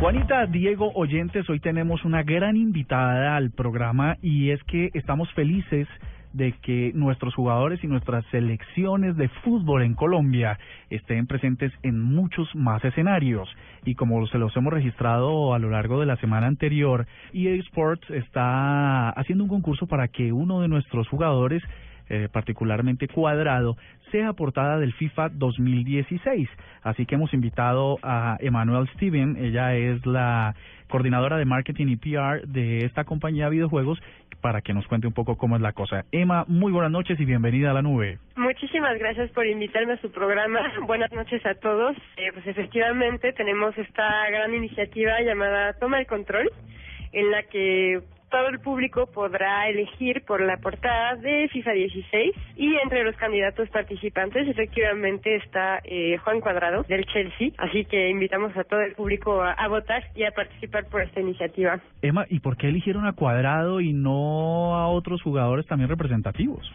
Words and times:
Juanita, 0.00 0.46
Diego, 0.46 0.90
oyentes, 0.94 1.46
hoy 1.50 1.60
tenemos 1.60 2.06
una 2.06 2.22
gran 2.22 2.56
invitada 2.56 3.36
al 3.36 3.50
programa 3.50 4.16
y 4.22 4.48
es 4.48 4.64
que 4.64 4.88
estamos 4.94 5.30
felices 5.34 5.86
de 6.32 6.52
que 6.62 6.92
nuestros 6.94 7.34
jugadores 7.34 7.84
y 7.84 7.86
nuestras 7.86 8.24
selecciones 8.30 9.14
de 9.18 9.28
fútbol 9.44 9.82
en 9.82 9.92
Colombia 9.92 10.58
estén 10.88 11.26
presentes 11.26 11.70
en 11.82 12.00
muchos 12.00 12.48
más 12.54 12.82
escenarios. 12.82 13.46
Y 13.84 13.94
como 13.94 14.26
se 14.28 14.38
los 14.38 14.56
hemos 14.56 14.72
registrado 14.72 15.52
a 15.52 15.58
lo 15.58 15.68
largo 15.68 16.00
de 16.00 16.06
la 16.06 16.16
semana 16.16 16.46
anterior, 16.46 17.06
EA 17.34 17.56
Sports 17.56 18.08
está 18.08 19.10
haciendo 19.10 19.44
un 19.44 19.50
concurso 19.50 19.86
para 19.86 20.08
que 20.08 20.32
uno 20.32 20.62
de 20.62 20.68
nuestros 20.68 21.08
jugadores 21.08 21.62
eh, 22.10 22.28
particularmente 22.30 23.08
cuadrado, 23.08 23.76
sea 24.10 24.32
portada 24.32 24.78
del 24.78 24.92
FIFA 24.92 25.28
2016. 25.30 26.48
Así 26.82 27.06
que 27.06 27.14
hemos 27.14 27.32
invitado 27.32 27.98
a 28.02 28.36
Emanuel 28.40 28.88
Steven, 28.94 29.36
ella 29.36 29.76
es 29.76 30.04
la 30.04 30.54
coordinadora 30.88 31.36
de 31.36 31.44
marketing 31.44 31.86
y 31.86 31.96
PR 31.96 32.46
de 32.46 32.84
esta 32.84 33.04
compañía 33.04 33.44
de 33.44 33.52
videojuegos, 33.52 34.02
para 34.40 34.60
que 34.60 34.74
nos 34.74 34.86
cuente 34.86 35.06
un 35.06 35.12
poco 35.12 35.36
cómo 35.36 35.56
es 35.56 35.62
la 35.62 35.72
cosa. 35.72 36.04
Emma, 36.10 36.44
muy 36.48 36.72
buenas 36.72 36.90
noches 36.90 37.20
y 37.20 37.24
bienvenida 37.24 37.70
a 37.70 37.74
la 37.74 37.82
nube. 37.82 38.18
Muchísimas 38.36 38.98
gracias 38.98 39.30
por 39.30 39.46
invitarme 39.46 39.92
a 39.92 40.00
su 40.00 40.10
programa. 40.10 40.60
Buenas 40.86 41.12
noches 41.12 41.44
a 41.46 41.54
todos. 41.54 41.96
Eh, 42.16 42.30
pues 42.32 42.46
efectivamente 42.46 43.32
tenemos 43.34 43.76
esta 43.78 44.28
gran 44.30 44.52
iniciativa 44.54 45.20
llamada 45.20 45.74
Toma 45.74 46.00
el 46.00 46.06
Control, 46.06 46.50
en 47.12 47.30
la 47.30 47.42
que 47.44 48.00
todo 48.30 48.48
el 48.48 48.60
público 48.60 49.06
podrá 49.06 49.68
elegir 49.68 50.22
por 50.26 50.40
la 50.40 50.56
portada 50.58 51.16
de 51.16 51.48
FIFA 51.48 51.72
16 51.72 52.34
y 52.56 52.76
entre 52.76 53.04
los 53.04 53.16
candidatos 53.16 53.68
participantes 53.70 54.48
efectivamente 54.48 55.36
está 55.36 55.80
eh, 55.84 56.16
Juan 56.18 56.40
Cuadrado 56.40 56.82
del 56.88 57.04
Chelsea, 57.06 57.50
así 57.58 57.84
que 57.84 58.08
invitamos 58.08 58.56
a 58.56 58.64
todo 58.64 58.80
el 58.80 58.94
público 58.94 59.42
a, 59.42 59.68
votar 59.68 60.04
y 60.14 60.24
a 60.24 60.30
participar 60.30 60.86
por 60.86 61.02
esta 61.02 61.20
iniciativa. 61.20 61.80
Emma, 62.02 62.24
¿y 62.28 62.40
por 62.40 62.56
qué 62.56 62.68
eligieron 62.68 63.06
a 63.06 63.12
Cuadrado 63.12 63.80
y 63.80 63.92
no 63.92 64.76
a 64.76 64.88
otros 64.88 65.22
jugadores 65.22 65.66
también 65.66 65.90
representativos? 65.90 66.70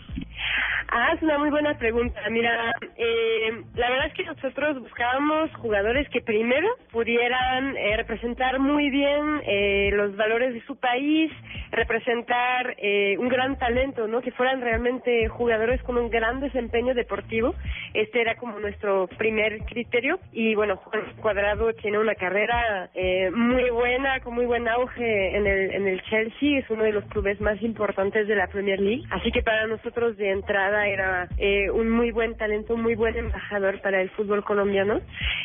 Ah, 0.97 1.11
es 1.13 1.21
una 1.21 1.37
muy 1.37 1.49
buena 1.49 1.77
pregunta. 1.77 2.21
Mira, 2.31 2.73
eh, 2.95 3.51
la 3.75 3.89
verdad 3.89 4.07
es 4.07 4.13
que 4.13 4.23
nosotros 4.23 4.79
buscábamos 4.79 5.53
jugadores 5.55 6.07
que 6.07 6.21
primero 6.21 6.69
pudieran 6.93 7.75
eh, 7.75 7.97
representar 7.97 8.59
muy 8.59 8.89
bien 8.89 9.41
eh, 9.45 9.89
los 9.91 10.15
valores 10.15 10.53
de 10.53 10.61
su 10.65 10.77
país, 10.77 11.33
representar 11.75 12.75
eh, 12.77 13.17
un 13.17 13.27
gran 13.27 13.57
talento, 13.57 14.07
¿no? 14.07 14.21
Que 14.21 14.31
fueran 14.31 14.61
realmente 14.61 15.27
jugadores 15.27 15.81
con 15.83 15.97
un 15.97 16.09
gran 16.09 16.39
desempeño 16.39 16.93
deportivo. 16.93 17.55
Este 17.93 18.21
era 18.21 18.35
como 18.35 18.59
nuestro 18.59 19.07
primer 19.17 19.59
criterio. 19.65 20.19
Y 20.31 20.55
bueno, 20.55 20.77
Juan 20.77 21.03
Cuadrado 21.21 21.73
tiene 21.73 21.99
una 21.99 22.15
carrera 22.15 22.89
eh, 22.93 23.29
muy 23.31 23.69
buena, 23.69 24.19
con 24.21 24.33
muy 24.33 24.45
buen 24.45 24.67
auge 24.67 25.37
en 25.37 25.47
el, 25.47 25.71
en 25.71 25.87
el 25.87 26.01
Chelsea. 26.03 26.59
Es 26.59 26.69
uno 26.69 26.83
de 26.83 26.93
los 26.93 27.05
clubes 27.05 27.39
más 27.41 27.61
importantes 27.61 28.27
de 28.27 28.35
la 28.35 28.47
Premier 28.47 28.79
League. 28.79 29.03
Así 29.11 29.31
que 29.31 29.41
para 29.41 29.67
nosotros 29.67 30.17
de 30.17 30.31
entrada 30.31 30.87
era 30.87 31.27
eh, 31.37 31.69
un 31.71 31.89
muy 31.89 32.11
buen 32.11 32.35
talento, 32.35 32.75
un 32.75 32.81
muy 32.81 32.95
buen 32.95 33.15
embajador 33.15 33.81
para 33.81 34.01
el 34.01 34.09
fútbol 34.11 34.43
colombiano. 34.43 35.01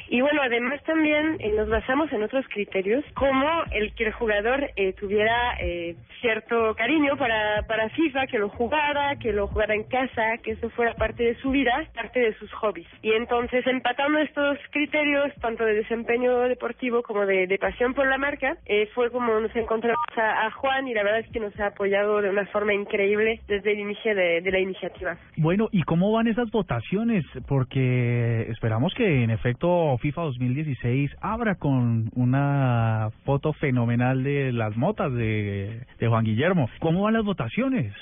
Y 0.09 0.21
bueno, 0.21 0.41
además 0.43 0.83
también 0.85 1.37
eh, 1.39 1.53
nos 1.57 1.69
basamos 1.69 2.13
en 2.13 2.23
otros 2.23 2.45
criterios, 2.49 3.05
como 3.15 3.49
el 3.73 3.95
que 3.95 4.07
el 4.07 4.13
jugador 4.13 4.71
eh, 4.77 4.93
tuviera 4.95 5.57
eh, 5.61 5.97
cierto 6.21 6.75
cariño 6.75 7.17
para, 7.17 7.63
para 7.67 7.89
FIFA, 7.91 8.27
que 8.27 8.39
lo 8.39 8.49
jugara, 8.49 9.17
que 9.17 9.33
lo 9.33 9.49
jugara 9.49 9.75
en 9.75 9.85
casa, 9.85 10.39
que 10.43 10.53
eso 10.53 10.71
fuera 10.71 10.95
parte 10.95 11.23
de 11.23 11.35
su 11.37 11.51
vida, 11.51 11.73
parte 11.95 12.21
de 12.21 12.35
sus 12.35 12.53
hobbies. 12.53 12.87
Y 13.03 13.13
entonces, 13.13 13.67
empatando 13.67 14.19
estos 14.19 14.59
criterios, 14.71 15.33
tanto 15.41 15.65
de 15.65 15.75
desempeño 15.75 16.41
deportivo 16.41 17.03
como 17.03 17.27
de, 17.27 17.47
de 17.47 17.59
pasión 17.59 17.95
por 17.95 18.09
la 18.09 18.19
marca, 18.19 18.57
eh, 18.67 18.89
fue 18.95 19.11
como 19.11 19.41
nos 19.41 19.55
encontramos 19.57 19.97
a, 20.17 20.51
Juan 20.51 20.89
y 20.89 20.95
la 20.95 21.03
verdad 21.03 21.21
es 21.21 21.29
que 21.31 21.41
nos 21.41 21.59
ha 21.61 21.69
apoyado 21.69 22.21
de 22.21 22.29
una 22.29 22.45
forma 22.47 22.75
increíble 22.75 23.41
desde 23.47 23.73
el 23.73 23.81
inicio 23.81 24.15
de, 24.15 24.41
de 24.41 24.51
la 24.51 24.59
iniciativa. 24.59 25.17
Bueno, 25.37 25.69
¿y 25.73 25.83
cómo 25.83 26.13
van 26.13 26.27
esas 26.27 26.51
votaciones? 26.51 27.25
Porque 27.49 28.47
esperamos 28.51 28.93
que 28.95 29.23
en 29.23 29.31
efecto 29.31 29.97
FIFA 29.99 30.23
2016 30.23 31.11
abra 31.21 31.55
con 31.55 32.11
una 32.15 33.11
foto 33.25 33.53
fenomenal 33.55 34.23
de 34.23 34.53
las 34.53 34.77
motas 34.77 35.13
de, 35.15 35.81
de 35.99 36.09
Juan 36.11 36.25
Guillermo. 36.25 36.69
¿Cómo 36.81 37.03
van 37.03 37.15
las 37.15 37.25
votaciones? 37.25 37.95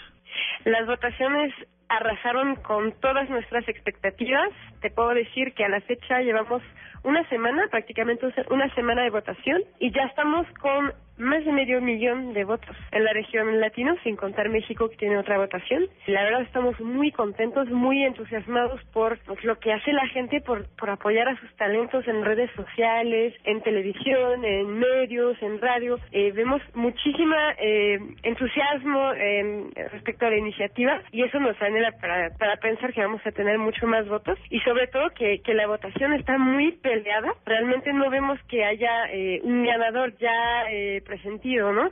Las 0.65 0.87
votaciones 0.87 1.53
arrasaron 1.89 2.57
con 2.57 2.93
todas 3.01 3.31
nuestras 3.31 3.67
expectativas. 3.69 4.51
Te 4.81 4.91
puedo 4.91 5.11
decir 5.11 5.55
que 5.55 5.65
a 5.65 5.69
la 5.69 5.81
fecha 5.81 6.21
llevamos 6.21 6.63
una 7.05 7.27
semana, 7.29 7.69
prácticamente 7.71 8.27
una 8.51 8.75
semana 8.75 9.03
de 9.03 9.11
votación, 9.11 9.63
y 9.79 9.93
ya 9.93 10.03
estamos 10.05 10.47
con 10.61 10.93
más 11.19 11.45
de 11.45 11.53
medio 11.53 11.81
millón 11.81 12.33
de 12.33 12.45
votos 12.45 12.77
en 12.93 13.05
la 13.05 13.13
región 13.13 13.61
latino, 13.61 13.97
sin 14.03 14.17
contar 14.17 14.49
México 14.49 14.89
que 14.89 14.97
tiene 14.97 15.19
otra 15.19 15.39
votación. 15.39 15.87
La 16.07 16.25
verdad 16.25 16.43
estamos 16.43 16.79
muy 16.81 17.13
contentos, 17.13 17.69
muy 17.69 18.05
entusiasmados 18.05 18.83
por 18.93 19.19
lo 19.43 19.59
que 19.59 19.73
hace 19.73 19.93
la 19.93 20.07
gente 20.09 20.41
por, 20.41 20.69
por 20.77 20.91
apoyar 20.91 21.29
a 21.29 21.41
sus 21.41 21.55
talentos 21.57 22.07
en 22.09 22.25
redes 22.25 22.51
sociales, 22.53 23.35
en 23.45 23.61
televisión, 23.63 24.45
en 24.45 24.79
medios, 24.79 25.41
en 25.43 25.61
radio. 25.61 25.99
Eh, 26.13 26.33
vemos 26.33 26.63
muchísima 26.75 27.55
eh, 27.59 27.99
entusiasmo 28.23 29.13
eh, 29.15 29.65
respecto 29.93 30.27
a 30.27 30.31
la 30.31 30.37
iniciativa 30.37 31.03
y 31.13 31.23
eso 31.23 31.39
nos 31.41 31.61
anhela 31.61 31.93
para, 32.01 32.31
para 32.31 32.57
pensar 32.57 32.93
que 32.93 33.01
vamos 33.01 33.21
a 33.27 33.33
tener 33.33 33.59
mucho 33.59 33.87
más 33.87 34.09
votos 34.09 34.39
y 34.51 34.61
sobre 34.61 34.87
todo 34.89 35.11
que, 35.11 35.41
que 35.41 35.55
la 35.55 35.67
votación 35.67 36.13
está 36.15 36.39
muy 36.39 36.73
peleada. 36.73 37.35
Realmente 37.45 37.93
no 37.93 38.11
vemos 38.11 38.39
que 38.49 38.65
haya 38.65 39.11
eh, 39.13 39.41
un 39.43 39.65
ganador 39.65 40.17
ya 40.19 40.65
eh, 40.71 41.03
presentido, 41.09 41.73
¿no? 41.73 41.91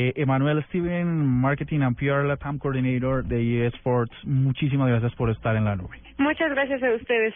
Eh, 0.00 0.12
Emanuel 0.14 0.62
Steven, 0.68 1.26
Marketing 1.26 1.82
and 1.82 1.96
PR 1.96 2.22
Latam 2.22 2.60
Coordinator 2.60 3.24
de 3.24 3.66
eSports, 3.66 4.14
muchísimas 4.22 4.88
gracias 4.88 5.12
por 5.16 5.28
estar 5.28 5.56
en 5.56 5.64
la 5.64 5.74
nube. 5.74 6.00
Muchas 6.18 6.50
gracias 6.50 6.80
a 6.84 6.94
ustedes. 6.94 7.34